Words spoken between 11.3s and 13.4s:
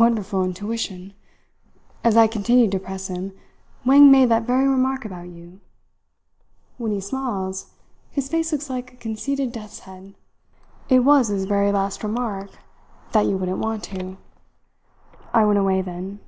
very last remark that you